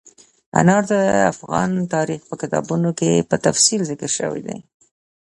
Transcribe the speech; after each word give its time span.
انار 0.59 0.83
د 0.91 0.93
افغان 1.33 1.71
تاریخ 1.93 2.21
په 2.29 2.35
کتابونو 2.41 2.89
کې 2.99 3.27
په 3.29 3.35
تفصیل 3.45 3.81
ذکر 3.91 4.09
شوي 4.19 4.41
دي. 4.47 4.57